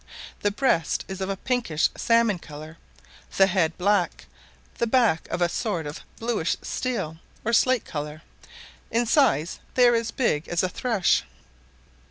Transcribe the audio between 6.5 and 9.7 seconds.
steel, or slate colour; in size